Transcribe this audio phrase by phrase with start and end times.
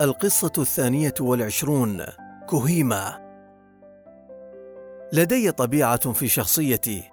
[0.00, 2.04] القصة الثانية والعشرون
[2.46, 3.26] كوهيما.
[5.12, 7.10] لدي طبيعة في شخصيتي.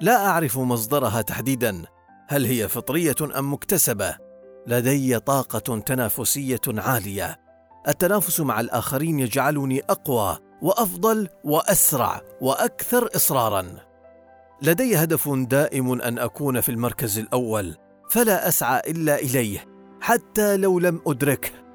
[0.00, 1.82] لا أعرف مصدرها تحديدا.
[2.28, 4.16] هل هي فطرية أم مكتسبة؟
[4.66, 7.40] لدي طاقة تنافسية عالية.
[7.88, 13.66] التنافس مع الآخرين يجعلني أقوى وأفضل وأسرع وأكثر إصرارا.
[14.62, 17.76] لدي هدف دائم أن أكون في المركز الأول
[18.10, 19.64] فلا أسعى إلا إليه
[20.00, 21.65] حتى لو لم أدركه.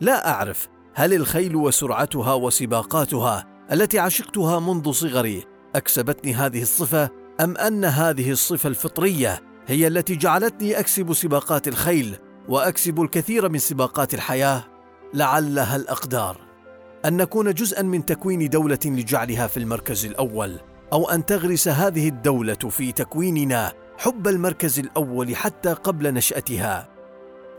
[0.00, 5.44] لا أعرف هل الخيل وسرعتها وسباقاتها التي عشقتها منذ صغري
[5.74, 12.16] أكسبتني هذه الصفة أم أن هذه الصفة الفطرية هي التي جعلتني أكسب سباقات الخيل
[12.48, 14.64] وأكسب الكثير من سباقات الحياة؟
[15.14, 16.36] لعلها الأقدار.
[17.04, 20.60] أن نكون جزءا من تكوين دولة لجعلها في المركز الأول
[20.92, 26.93] أو أن تغرس هذه الدولة في تكويننا حب المركز الأول حتى قبل نشأتها.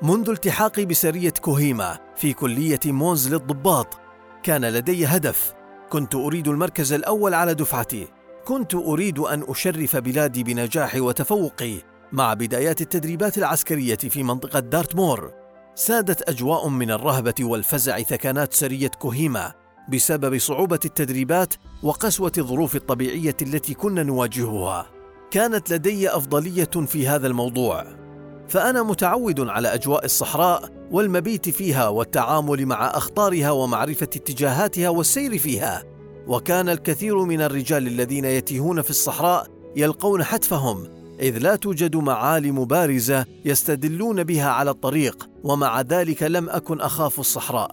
[0.02, 3.99] منذ التحاقي بسرية كوهيما في كلية مونز للضباط
[4.43, 5.54] كان لدي هدف.
[5.90, 8.07] كنت أريد المركز الأول على دفعتي.
[8.46, 11.76] كنت أريد أن أشرف بلادي بنجاحي وتفوقي
[12.12, 15.32] مع بدايات التدريبات العسكرية في منطقة دارتمور
[15.76, 19.54] سادت أجواء من الرهبة والفزع ثكنات سرية كوهيما
[19.90, 24.87] بسبب صعوبة التدريبات وقسوة الظروف الطبيعية التي كنا نواجهها.
[25.32, 28.04] كانت لدي أفضلية في هذا الموضوع.
[28.48, 35.84] فأنا متعود على أجواء الصحراء والمبيت فيها والتعامل مع أخطارها ومعرفة اتجاهاتها والسير فيها.
[36.27, 40.87] وكان الكثير من الرجال الذين يتيهون في الصحراء يلقون حتفهم
[41.20, 47.71] إذ لا توجد معالم بارزة يستدلون بها على الطريق ومع ذلك لم أكن أخاف الصحراء.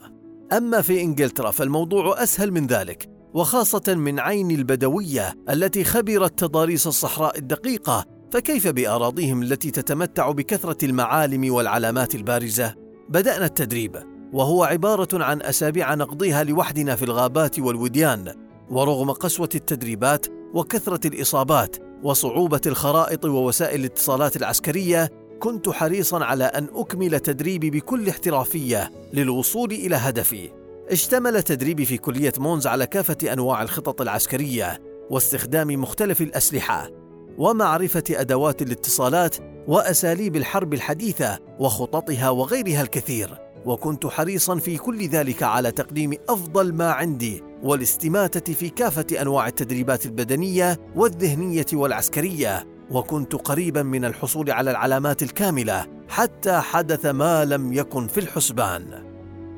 [0.53, 7.39] أما في إنجلترا فالموضوع أسهل من ذلك وخاصة من عين البدوية التي خبرت تضاريس الصحراء
[7.39, 12.75] الدقيقة فكيف بأراضيهم التي تتمتع بكثرة المعالم والعلامات البارزة؟
[13.09, 14.03] بدأنا التدريب
[14.33, 18.35] وهو عبارة عن أسابيع نقضيها لوحدنا في الغابات والوديان
[18.71, 27.21] ورغم قسوة التدريبات وكثرة الإصابات وصعوبة الخرائط ووسائل الاتصالات العسكرية كنت حريصا على أن أكمل
[27.21, 30.51] تدريبي بكل احترافية للوصول إلى هدفي.
[30.91, 34.81] اشتمل تدريبي في كلية مونز على كافة أنواع الخطط العسكرية
[35.11, 37.02] واستخدام مختلف الأسلحة.
[37.39, 39.37] ومعرفة أدوات الاتصالات
[39.69, 43.39] وأساليب الحرب الحديثة وخططها وغيرها الكثير.
[43.65, 50.07] وكنت حريصا في كل ذلك على تقديم أفضل ما عندي والاستماتة في كافة أنواع التدريبات
[50.07, 52.67] البدنية والذهنية والعسكرية.
[52.91, 59.13] وكنت قريبا من الحصول على العلامات الكاملة حتى حدث ما لم يكن في الحسبان.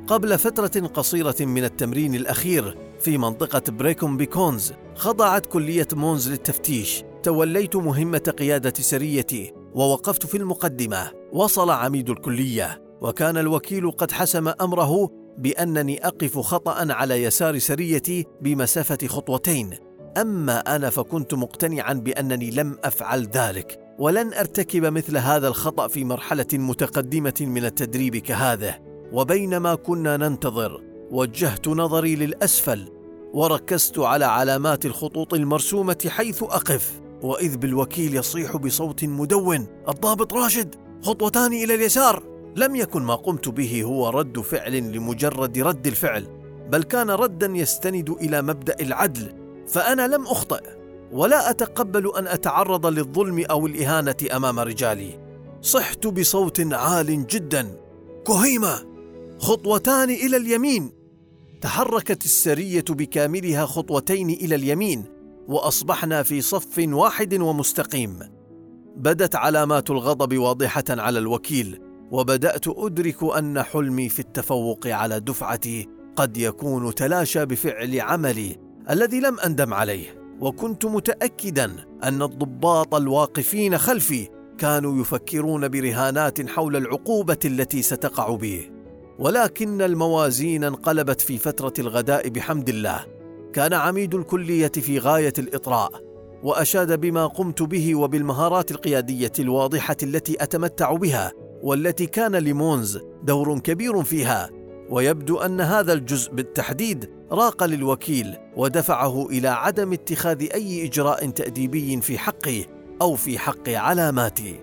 [0.06, 7.04] قبل فترة قصيرة من التمرين الأخير في منطقة بريكوم بيكونز خضعت كلية مونز للتفتيش.
[7.24, 11.10] توليت مهمة قيادة سريتي ووقفت في المقدمة.
[11.32, 19.06] وصل عميد الكلية وكان الوكيل قد حسم أمره بأنني أقف خطأ على يسار سريتي بمسافة
[19.06, 19.70] خطوتين.
[20.20, 26.46] أما أنا فكنت مقتنعا بأنني لم أفعل ذلك ولن أرتكب مثل هذا الخطأ في مرحلة
[26.52, 28.78] متقدمة من التدريب كهذا
[29.12, 30.80] وبينما كنا ننتظر
[31.10, 32.88] وجهت نظري للأسفل
[33.34, 37.03] وركزت على علامات الخطوط المرسومة حيث أقف.
[37.24, 42.22] وإذ بالوكيل يصيح بصوت مدون الضابط راشد خطوتان إلى اليسار.
[42.56, 46.26] لم يكن ما قمت به هو رد فعل لمجرد رد الفعل
[46.70, 49.32] بل كان ردا يستند إلى مبدأ العدل
[49.68, 50.62] فأنا لم أخطئ
[51.12, 55.18] ولا أتقبل أن أتعرض للظلم أو الإهانة أمام رجالي.
[55.62, 57.76] صحت بصوت عال جدا.
[58.26, 58.86] كهيمة!
[59.38, 60.92] خطوتان إلى اليمين.
[61.60, 65.13] تحركت السرية بكاملها خطوتين إلى اليمين.
[65.48, 68.18] وأصبحنا في صف واحد ومستقيم.
[68.96, 76.36] بدت علامات الغضب واضحة على الوكيل وبدأت أدرك أن حلمي في التفوق على دفعتي قد
[76.36, 78.56] يكون تلاشى بفعل عملي
[78.90, 80.24] الذي لم أندم عليه.
[80.40, 84.28] وكنت متاكدا أن الضباط الواقفين خلفي
[84.58, 88.72] كانوا يفكرون برهانات حول العقوبة التي ستقع بي.
[89.18, 93.13] ولكن الموازين انقلبت في فترة الغداء بحمد الله.
[93.54, 95.90] كان عميد الكلية في غاية الإطراء
[96.42, 104.02] وأشاد بما قمت به وبالمهارات القيادية الواضحة التي أتمتع بها والتي كان لمونز دور كبير
[104.02, 104.50] فيها.
[104.90, 112.18] ويبدو أن هذا الجزء بالتحديد راق للوكيل ودفعه إلى عدم اتخاذ أي إجراء تأديبي في
[112.18, 112.64] حقي
[113.02, 114.60] أو في حق علاماتي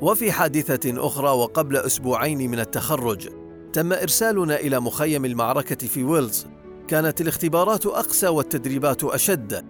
[0.00, 3.28] وفي حادثة أخرى وقبل أسبوعين من التخرج
[3.72, 6.46] تم إرسالنا إلى مخيم المعركة في ويلز
[6.88, 9.64] كانت الاختبارات أقسى والتدريبات أشد.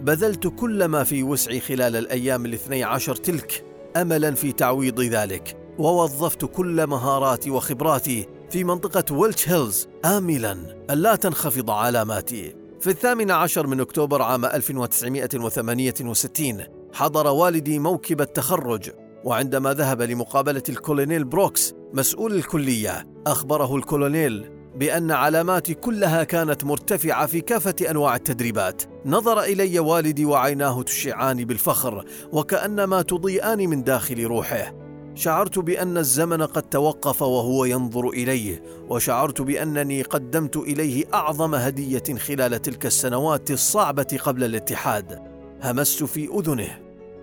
[0.00, 3.64] بذلت كل ما في وسعي خلال الأيام الاثني عشر تلك
[3.96, 5.56] أملا في تعويض ذلك.
[5.78, 10.52] ووظفت كل مهاراتي وخبراتي في منطقة ويلش هيلز آملا.
[10.90, 12.54] أن لا تنخفض علاماتي.
[12.80, 16.62] في الثامن عشر من أكتوبر عام 1968
[16.92, 18.90] حضر والدي موكب التخرج.
[19.24, 27.40] وعندما ذهب لمقابلة الكولونيل بروكس مسؤول الكلية أخبره الكولونيل بأن علاماتي كلها كانت مرتفعة في
[27.40, 28.82] كافة أنواع التدريبات.
[29.06, 34.74] نظر إلي والدي وعيناه تشعان بالفخر وكأنما تضيئان من داخل روحه.
[35.14, 42.62] شعرت بأن الزمن قد توقف وهو ينظر إليه وشعرت بأنني قدمت إليه أعظم هدية خلال
[42.62, 45.18] تلك السنوات الصعبة قبل الاتحاد.
[45.62, 46.78] همست في أذنه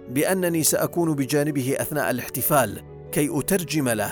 [0.09, 2.81] بأنني سأكون بجانبه أثناء الاحتفال
[3.11, 4.11] كي أترجم له.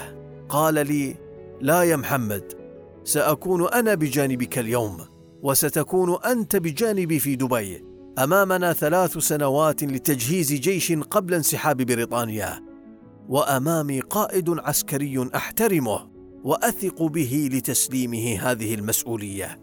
[0.49, 1.15] قال لي
[1.61, 2.62] لا يا محمد
[3.03, 4.97] سأكون أنا بجانبك اليوم
[5.41, 7.83] وستكون أنت بجانبي في دبي.
[8.19, 12.59] أمامنا ثلاث سنوات لتجهيز جيش قبل انسحاب بريطانيا.
[13.29, 16.09] وأمامي قائد عسكري أحترمه
[16.43, 19.62] وأثق به لتسليمه هذه المسؤولية.